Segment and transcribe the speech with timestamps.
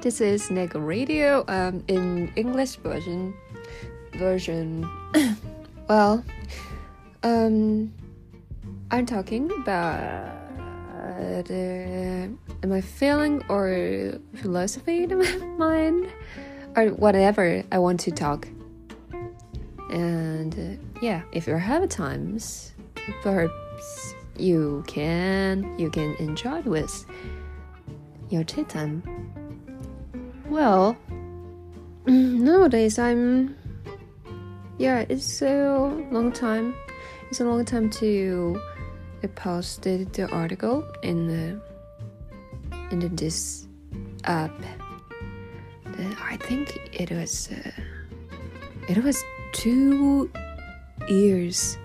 [0.00, 3.34] This is Neko Radio um, in English version.
[4.14, 4.88] Version.
[5.90, 6.24] well,
[7.22, 7.92] um,
[8.90, 10.00] I'm talking about
[10.96, 11.42] uh,
[12.62, 16.08] I feeling or philosophy in my mind
[16.76, 18.48] or whatever I want to talk.
[19.90, 22.72] And uh, yeah, if you have times,
[23.20, 27.04] perhaps you can you can enjoy with
[28.30, 29.02] your tea time.
[30.50, 30.96] Well,
[32.06, 33.56] nowadays I'm
[34.78, 35.78] yeah, it's a
[36.10, 36.74] long time.
[37.30, 38.60] It's a long time to
[39.22, 41.60] I posted the article in the
[42.90, 43.68] in the, this
[44.24, 44.50] app.
[46.20, 47.70] I think it was uh,
[48.88, 50.28] it was two
[51.08, 51.78] years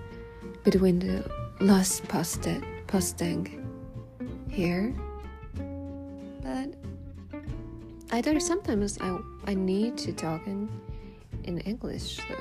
[0.64, 1.24] between the
[1.60, 3.62] last posted posting
[4.50, 4.96] here,
[8.16, 8.40] I don't.
[8.40, 10.70] Sometimes I I need to talk in
[11.44, 12.16] in English.
[12.16, 12.36] So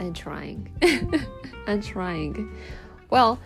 [0.00, 0.68] I'm trying.
[1.68, 2.50] I'm trying.
[3.10, 3.38] Well,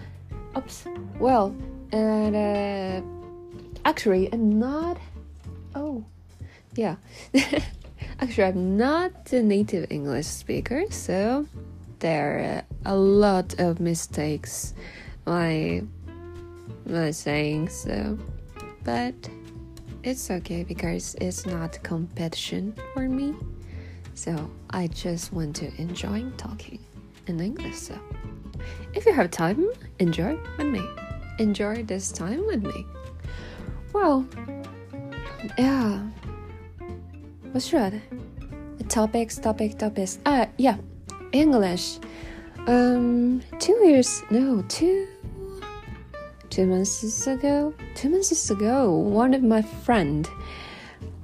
[0.57, 0.87] oops.
[1.19, 1.55] Well,
[1.93, 3.03] and uh,
[3.85, 4.97] actually, I'm not.
[5.75, 6.07] Oh,
[6.75, 6.97] yeah.
[8.21, 11.47] actually, I'm not a native English speaker, so
[11.99, 14.73] there are a lot of mistakes.
[15.27, 15.83] My
[16.87, 18.19] my saying so,
[18.85, 19.29] but
[20.03, 23.35] it's okay because it's not competition for me.
[24.15, 26.79] So I just want to enjoy talking
[27.27, 27.77] in English.
[27.77, 27.99] So.
[28.95, 30.83] If you have time, enjoy with me.
[31.39, 32.87] Enjoy this time with me.
[33.93, 34.27] Well,
[35.59, 36.01] yeah.
[37.53, 37.95] What's that?
[38.89, 40.19] Topics, topic, topics.
[40.27, 40.77] Ah, yeah.
[41.33, 41.99] English.
[42.67, 45.09] Um, two years, no, two,
[46.53, 50.29] two months ago, two months ago, one of my friend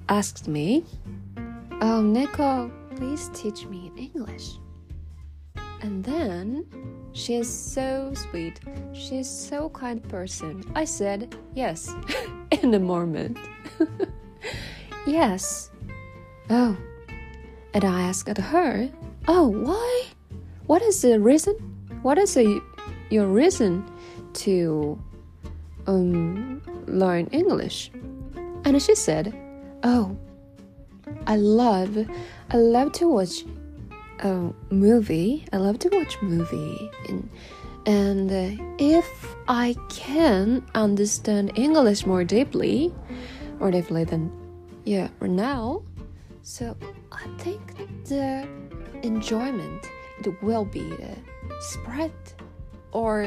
[0.08, 0.82] asked me,
[1.82, 4.56] "Oh, Nico, please teach me English."
[5.82, 6.64] And then
[7.12, 8.60] she is so sweet.
[8.94, 10.64] She is so kind person.
[10.74, 11.94] I said yes
[12.62, 13.36] in a moment.
[15.06, 15.70] yes.
[16.48, 16.74] Oh.
[17.74, 18.88] And I asked her,
[19.28, 20.06] "Oh, why?
[20.66, 21.54] What is the reason?
[22.00, 22.62] What is the,
[23.10, 23.84] your reason
[24.44, 24.96] to
[25.88, 27.90] um learn English?"
[28.64, 29.34] And she said,
[29.82, 30.16] "Oh,
[31.26, 31.98] I love
[32.50, 33.44] I love to watch
[34.20, 35.46] a movie.
[35.52, 37.28] I love to watch movie, and
[37.86, 39.08] and uh, if
[39.48, 42.92] I can understand English more deeply,
[43.58, 44.30] more deeply than
[44.84, 45.82] yeah or now,
[46.42, 46.76] so
[47.12, 47.60] I think
[48.04, 48.46] the
[49.02, 49.88] enjoyment
[50.20, 51.14] it will be uh,
[51.60, 52.12] spread
[52.92, 53.22] or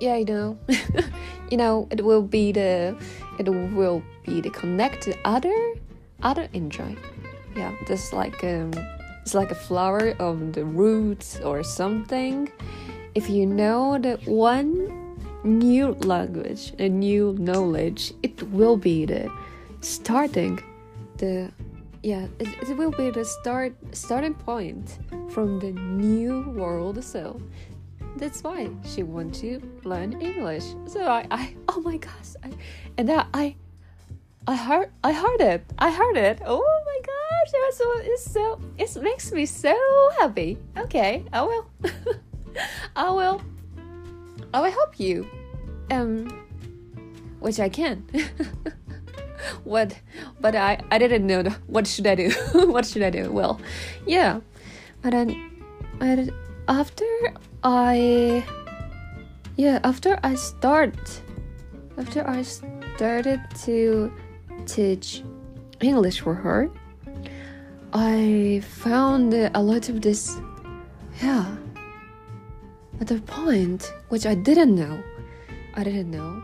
[0.00, 0.58] yeah you know
[1.50, 2.96] you know it will be the
[3.38, 5.74] it will be the connect other
[6.22, 6.96] other enjoy
[7.56, 8.72] yeah just like um
[9.24, 12.52] it's like a flower of the roots or something.
[13.14, 19.32] If you know that one new language, a new knowledge, it will be the
[19.80, 20.60] starting,
[21.16, 21.50] the
[22.02, 24.98] yeah, it, it will be the start starting point
[25.30, 27.02] from the new world.
[27.02, 27.40] So
[28.16, 30.64] that's why she want to learn English.
[30.86, 32.50] So I, I oh my gosh, I,
[32.96, 33.56] and that I
[34.46, 35.64] I heard I heard it.
[35.78, 36.40] I heard it.
[36.44, 39.74] Oh my gosh, it was so it's so it makes me so
[40.18, 40.58] happy.
[40.76, 41.66] Okay, I will.
[42.96, 43.42] I will.
[44.52, 45.26] I will help you.
[45.90, 46.28] Um
[47.40, 48.06] which I can.
[49.64, 49.98] what
[50.40, 52.30] but I I didn't know the, what should I do?
[52.52, 53.30] what should I do?
[53.32, 53.60] Well,
[54.06, 54.40] yeah.
[55.02, 55.50] But then
[56.00, 56.28] I,
[56.68, 57.04] after
[57.62, 58.44] I
[59.56, 61.22] yeah, after I start
[61.96, 64.12] after I started to
[64.66, 65.22] teach
[65.80, 66.70] English for her,
[67.92, 70.36] I found a lot of this,
[71.22, 71.54] yeah,
[73.00, 75.00] at a point which I didn't know.
[75.74, 76.42] I didn't know.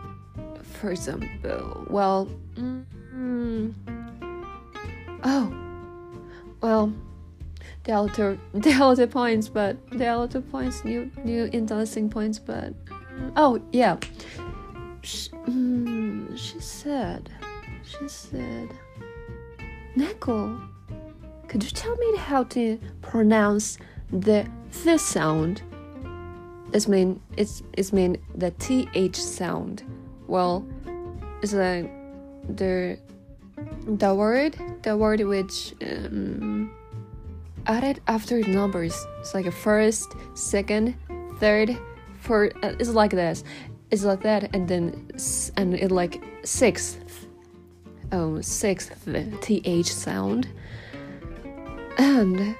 [0.63, 3.73] For example, well, mm,
[5.23, 5.53] oh,
[6.61, 6.93] well,
[7.83, 12.39] there are other there are points, but there are other points, new new interesting points,
[12.39, 12.73] but
[13.35, 13.97] oh yeah,
[15.01, 17.29] she, mm, she said
[17.83, 18.69] she said,
[19.95, 20.67] Neko,
[21.47, 23.77] could you tell me how to pronounce
[24.11, 24.47] the
[24.83, 25.61] the sound?
[26.73, 29.83] It's mean it's it's mean the th sound.
[30.27, 30.65] Well,
[31.41, 31.91] it's like
[32.47, 32.97] the
[33.85, 36.50] the word the word which um,
[37.67, 39.05] added after numbers.
[39.19, 40.95] It's like a first, second,
[41.39, 41.77] third,
[42.19, 42.53] fourth.
[42.63, 43.43] Uh, it's like this.
[43.89, 45.11] It's like that, and then
[45.57, 47.27] and it like sixth
[48.11, 49.07] um, sixth
[49.41, 50.47] th sound,
[51.97, 52.55] and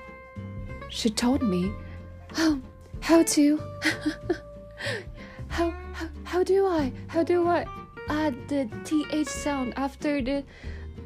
[0.90, 1.72] she told me
[2.34, 2.60] how
[3.02, 3.58] how to
[5.48, 7.66] how, how how do I how do I
[8.10, 10.44] add the th sound after the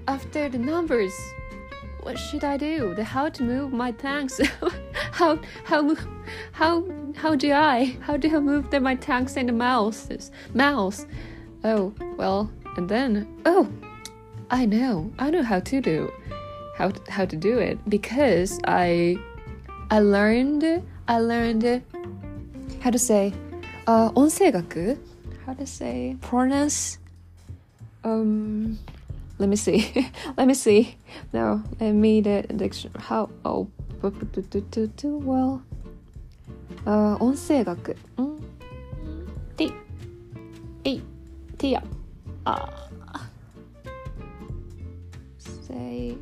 [0.07, 1.13] after the numbers
[2.04, 2.94] what should I do?
[2.94, 4.40] The how to move my tanks?
[5.12, 5.96] how how
[6.52, 6.84] how
[7.14, 10.08] how do I how do I move the, my tanks and the mouse
[10.54, 11.06] mouse?
[11.64, 13.68] Oh well, and then oh,
[14.50, 16.10] I know I know how to do
[16.76, 19.16] how to, how to do it because I
[19.90, 20.64] I learned
[21.08, 21.82] I learned
[22.80, 23.32] how to say
[23.86, 24.96] uh 音声学
[25.44, 26.98] how to say pronounce
[28.04, 28.78] um
[29.38, 29.92] let me see
[30.36, 30.96] let me see
[31.32, 33.66] no let me the dictionary how oh
[35.18, 35.60] well
[36.86, 38.38] uh 音声学ん
[39.56, 39.72] T
[40.84, 41.00] E
[41.58, 41.82] T や
[42.44, 42.68] あ
[45.38, 46.16] say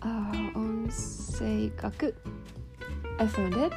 [0.00, 2.14] あ音声学
[3.18, 3.72] I found it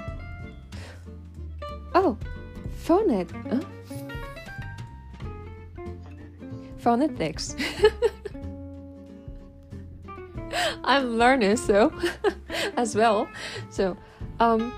[1.93, 2.17] oh
[2.83, 3.63] found it huh?
[6.83, 7.55] phonetics.
[10.83, 11.91] I'm learning so
[12.77, 13.27] as well.
[13.69, 13.95] So,
[14.39, 14.71] um,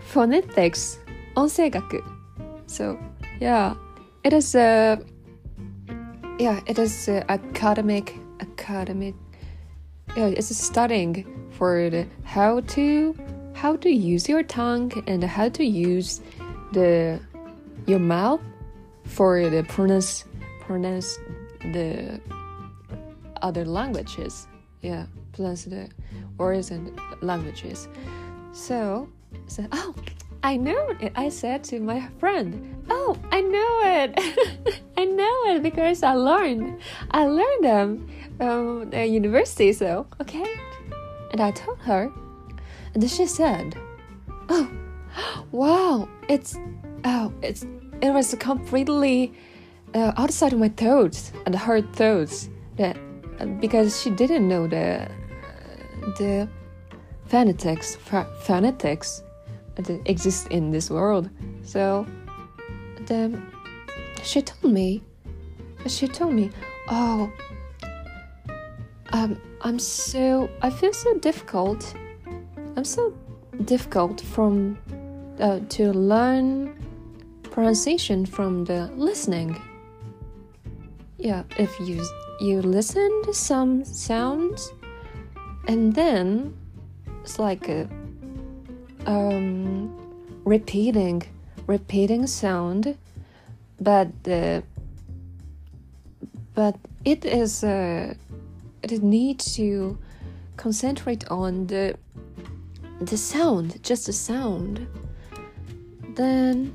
[0.00, 0.98] phonetics,
[1.34, 2.02] 音声学.
[2.66, 2.96] So,
[3.40, 3.74] yeah,
[4.24, 4.98] it is a
[6.38, 9.14] yeah, it is a academic academic.
[10.16, 13.14] Yeah, it's studying for the how to
[13.54, 16.20] how to use your tongue and how to use
[16.72, 17.20] the
[17.86, 18.40] your mouth
[19.04, 20.24] for the pronounce
[20.65, 21.19] pronounce
[21.61, 22.19] the
[23.41, 24.47] other languages.
[24.81, 25.89] Yeah, pronounce the
[26.37, 27.87] words and languages.
[28.51, 29.09] So,
[29.47, 29.95] so oh,
[30.43, 31.11] I know it.
[31.15, 34.81] I said to my friend, "Oh, I know it.
[34.97, 36.79] I know it because I learned.
[37.11, 38.09] I learned them
[38.39, 39.73] um, at university.
[39.73, 40.53] So, okay."
[41.31, 42.11] And I told her,
[42.93, 43.75] and she said,
[44.49, 44.69] "Oh,
[45.51, 46.07] wow!
[46.29, 46.57] It's
[47.03, 47.65] oh, it's
[48.01, 49.33] it was completely."
[49.95, 52.97] Uh, outside of my thoughts and her thoughts that
[53.61, 55.07] because she didn't know the
[56.17, 56.47] the
[57.27, 57.95] phonetics
[58.41, 59.23] phonetics
[59.75, 61.29] that exist in this world.
[61.63, 62.05] So
[63.07, 63.41] then
[64.21, 65.01] she told me
[65.87, 66.49] she told me
[66.89, 67.31] oh
[69.13, 71.95] um, i'm so i feel so difficult.
[72.77, 73.13] I'm so
[73.63, 74.77] difficult from
[75.39, 76.75] uh, to learn
[77.43, 79.55] pronunciation from the listening
[81.25, 81.97] yeah if you
[82.39, 84.71] you listen to some sounds
[85.67, 86.55] and then
[87.21, 87.89] it's like a
[89.07, 89.89] um
[90.43, 91.23] repeating
[91.67, 92.95] repeating sound
[93.79, 94.61] but uh,
[96.53, 98.13] but it is uh,
[98.83, 99.97] it needs to
[100.57, 101.97] concentrate on the
[103.01, 104.87] the sound just the sound.
[106.15, 106.73] Then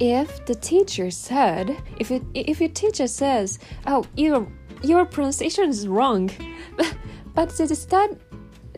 [0.00, 4.46] if the teacher said if it if your teacher says oh your
[4.82, 6.30] your pronunciation is wrong
[7.34, 8.18] but the stud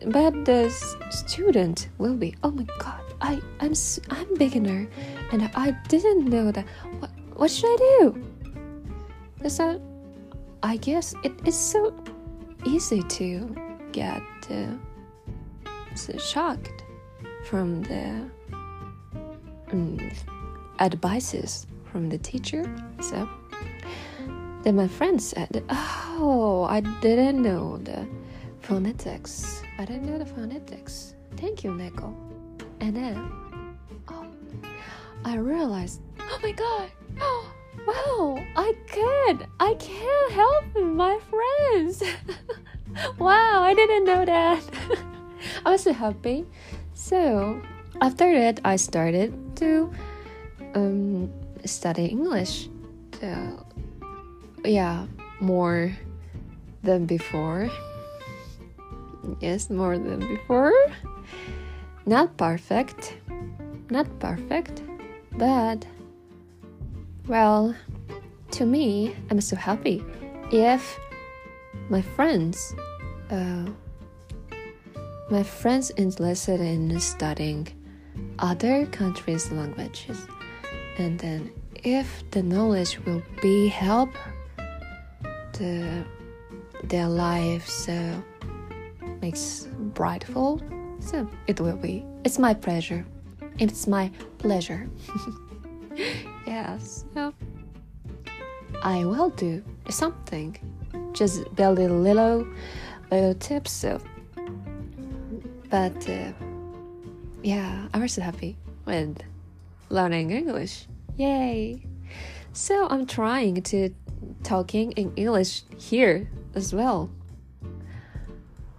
[0.07, 0.69] but the
[1.09, 3.73] student will be oh my god i i'm
[4.09, 4.85] i'm beginner
[5.31, 6.65] and i didn't know that.
[6.99, 8.23] What what should i do?
[9.47, 9.81] So
[10.61, 11.93] i guess it is so
[12.65, 13.55] easy to
[13.93, 14.21] get
[14.51, 14.75] uh,
[16.17, 16.83] shocked
[17.45, 18.29] from the
[19.71, 19.99] um,
[20.79, 22.63] advices from the teacher.
[23.01, 23.29] So
[24.63, 28.07] then my friend said, Oh, I didn't know the
[28.61, 29.61] phonetics.
[29.77, 31.15] I didn't know the phonetics.
[31.37, 32.13] Thank you, Neko.
[32.79, 33.77] And then,
[34.07, 34.25] oh,
[35.25, 36.89] I realized, oh my god,
[37.19, 37.51] oh,
[37.87, 42.03] wow, I could, I can't help my friends.
[43.19, 44.63] wow, I didn't know that.
[45.65, 46.45] I was so happy.
[46.93, 47.61] So
[48.01, 49.91] after that, I started to
[50.75, 51.31] um,
[51.65, 52.69] study English.
[53.19, 53.65] So,
[54.65, 55.07] yeah,
[55.39, 55.95] more
[56.83, 57.69] than before.
[59.39, 60.73] Yes, more than before.
[62.05, 63.17] Not perfect.
[63.89, 64.81] Not perfect.
[65.31, 65.85] But,
[67.27, 67.75] well,
[68.51, 70.03] to me, I'm so happy
[70.51, 70.99] if
[71.89, 72.75] my friends,
[73.31, 73.65] uh,
[75.29, 77.67] my friends interested in studying
[78.39, 80.27] other countries' languages
[80.97, 81.51] and then
[81.83, 84.09] if the knowledge will be help
[85.53, 86.03] the
[86.83, 88.23] their lives so
[89.21, 90.61] makes brightful
[90.99, 93.05] so it will be it's my pleasure
[93.59, 94.87] it's my pleasure
[96.47, 97.33] yes so
[98.83, 100.57] I will do something.
[101.13, 102.45] Just build a little,
[103.11, 103.71] little tips.
[103.71, 104.01] So,
[105.69, 106.33] but uh,
[107.41, 109.17] yeah, i'm so happy with
[109.93, 110.87] learning English.
[111.15, 111.85] Yay!
[112.51, 113.89] So I'm trying to
[114.43, 117.09] talking in English here as well.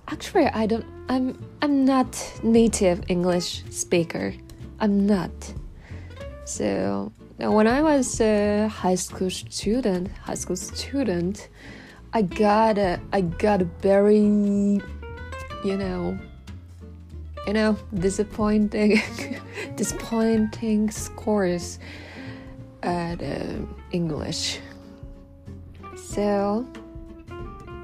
[0.09, 0.85] Actually, I don't.
[1.09, 2.11] I'm I'm not
[2.43, 4.35] native English speaker.
[4.81, 5.55] I'm not.
[6.45, 11.49] So when I was a high school student, high school student,
[12.13, 14.19] I got a, I got a very,
[15.65, 16.19] you know,
[17.47, 19.01] you know, disappointing,
[19.77, 21.79] disappointing scores
[22.83, 24.61] at uh, English.
[25.97, 26.67] So,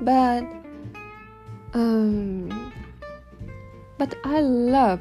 [0.01, 0.45] but,
[1.75, 2.73] um,
[3.99, 5.01] but I love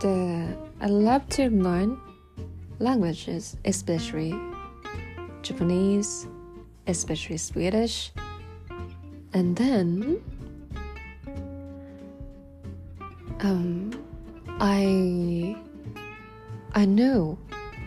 [0.00, 2.00] the, I love to learn
[2.78, 4.34] languages, especially
[5.42, 6.26] Japanese,
[6.86, 8.12] especially Swedish.
[9.34, 10.22] And then
[13.40, 13.90] um,
[14.60, 15.56] I
[16.74, 17.38] I know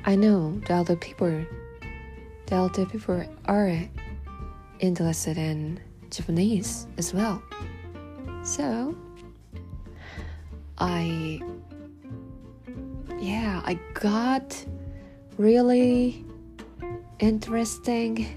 [0.06, 1.46] I know the other people
[2.48, 3.78] the other people are
[4.80, 7.42] interested in Japanese as well.
[8.44, 8.96] So
[10.78, 11.42] I
[13.20, 14.66] yeah, I got
[15.38, 16.26] really
[17.20, 18.28] interesting,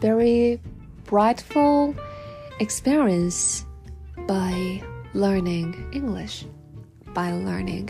[0.00, 0.60] very
[1.04, 1.94] brightful
[2.60, 3.66] experience
[4.26, 4.82] by
[5.12, 6.44] learning English,
[7.16, 7.88] by learning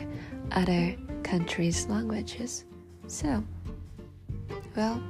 [0.53, 2.65] other countries' languages.
[3.09, 3.43] So,
[4.77, 5.03] well,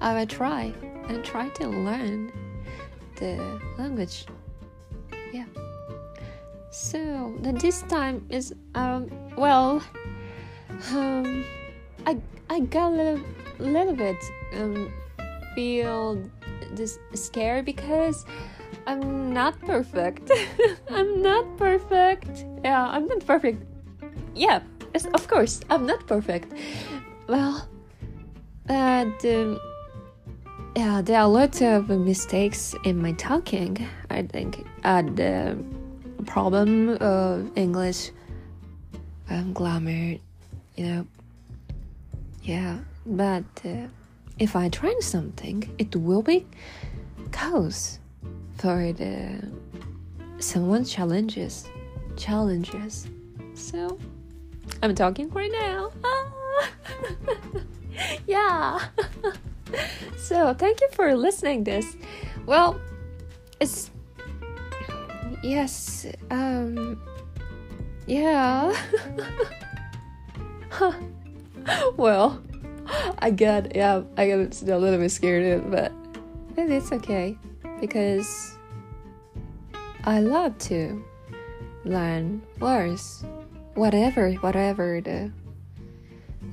[0.00, 0.74] I will try
[1.08, 2.32] and try to learn
[3.20, 3.38] the
[3.78, 4.26] language.
[5.32, 5.46] Yeah.
[6.72, 9.80] So this time is um well
[10.90, 11.44] um
[12.04, 12.18] I
[12.50, 13.20] I got a little,
[13.60, 14.18] little bit
[14.54, 14.92] um,
[15.54, 16.20] feel
[16.72, 18.26] this scared because
[18.86, 20.30] I'm not perfect.
[20.90, 22.44] I'm not perfect.
[22.64, 23.62] Yeah, I'm not perfect.
[24.34, 24.60] Yeah,
[25.14, 26.52] of course, I'm not perfect.
[27.26, 27.68] Well,
[28.66, 29.58] but um,
[30.76, 33.88] yeah, there are lots of mistakes in my talking.
[34.10, 35.56] I think uh, the
[36.26, 38.10] problem of English
[39.30, 40.16] um, grammar,
[40.76, 41.06] you know,
[42.42, 43.88] yeah, but uh,
[44.38, 46.46] if I try something, it will be
[47.32, 47.98] cause
[48.56, 49.50] for the
[50.38, 51.68] someone challenges
[52.16, 53.06] challenges.
[53.54, 53.98] So
[54.82, 55.92] I'm talking right now.
[58.26, 58.80] yeah.
[60.16, 61.96] so thank you for listening this.
[62.46, 62.80] Well,
[63.60, 63.90] it's
[65.42, 66.06] yes.
[66.30, 67.00] Um.
[68.06, 68.74] Yeah.
[71.96, 72.42] well,
[73.18, 75.92] I get yeah, I get a little bit scared, but
[76.56, 77.38] it's okay
[77.80, 78.56] because
[80.04, 81.04] I love to
[81.84, 83.24] learn words,
[83.74, 85.30] whatever, whatever the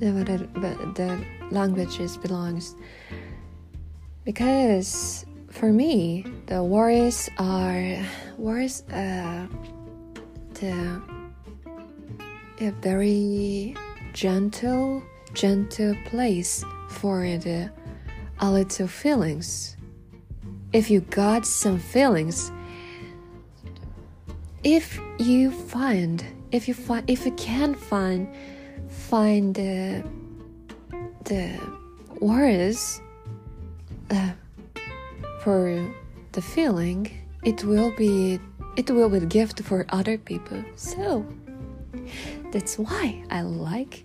[0.00, 0.12] the
[0.94, 2.74] the languages belongs.
[4.24, 7.98] Because for me, the words are
[8.38, 9.46] words uh
[10.54, 11.00] the
[12.60, 13.74] a very
[14.12, 15.02] gentle,
[15.32, 17.70] gentle place for the
[18.40, 19.76] a little feelings.
[20.74, 22.50] If you got some feelings,
[24.64, 28.26] if you find, if you find, if you can find,
[28.88, 30.02] find the
[31.26, 31.60] the
[32.18, 33.00] words
[34.10, 34.32] uh,
[35.42, 35.94] for
[36.32, 37.08] the feeling,
[37.44, 38.40] it will be
[38.76, 40.64] it will be a gift for other people.
[40.74, 41.24] So
[42.50, 44.04] that's why I like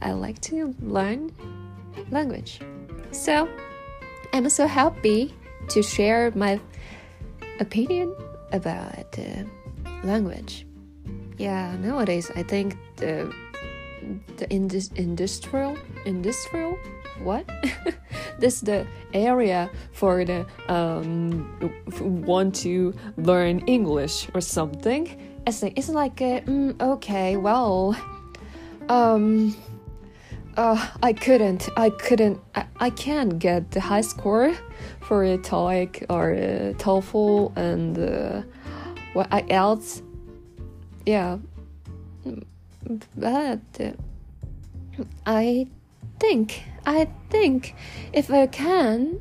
[0.00, 1.32] I like to learn
[2.10, 2.60] language.
[3.10, 3.46] So
[4.32, 5.34] I'm so happy
[5.68, 6.60] to share my
[7.60, 8.14] opinion
[8.52, 9.44] about uh,
[10.04, 10.66] language.
[11.38, 13.32] Yeah, nowadays I think the
[14.36, 16.78] the indus- industrial industrial
[17.22, 17.44] what
[18.38, 21.46] this the area for the um
[22.00, 25.08] want to learn English or something.
[25.46, 27.96] It's like it's like uh, mm, okay, well,
[28.88, 29.54] um
[30.58, 31.68] uh, I couldn't.
[31.76, 32.40] I couldn't.
[32.56, 34.52] I, I can't get the high score
[35.00, 38.42] for a TOEIC or a TOEFL and uh,
[39.12, 40.02] what else.
[41.06, 41.38] Yeah,
[43.16, 43.92] but uh,
[45.26, 45.68] I
[46.18, 47.76] think I think
[48.12, 49.20] if I can,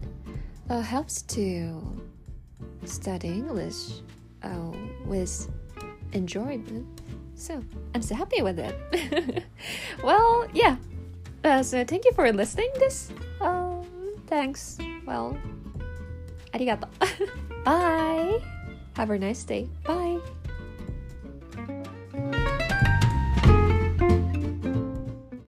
[0.71, 2.01] uh, helps to
[2.85, 4.01] study English
[4.41, 4.71] uh,
[5.05, 5.47] with
[6.13, 7.01] enjoyment.
[7.35, 7.63] So
[7.93, 9.43] I'm so happy with it.
[10.03, 10.77] well, yeah.
[11.47, 13.09] Uh, so thank you for listening this.
[13.39, 13.87] Um,
[14.27, 14.77] thanks.
[15.05, 15.39] Well,
[16.51, 16.91] arigato.
[17.63, 18.43] Bye.
[18.97, 19.69] Have a nice day.
[19.85, 20.19] Bye.